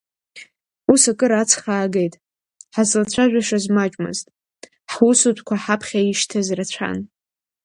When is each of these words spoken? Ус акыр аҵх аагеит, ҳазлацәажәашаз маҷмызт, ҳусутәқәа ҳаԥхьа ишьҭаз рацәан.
Ус 0.91 1.03
акыр 1.11 1.31
аҵх 1.41 1.63
аагеит, 1.75 2.13
ҳазлацәажәашаз 2.75 3.65
маҷмызт, 3.75 4.25
ҳусутәқәа 4.93 5.55
ҳаԥхьа 5.63 5.99
ишьҭаз 6.09 6.47
рацәан. 6.57 6.97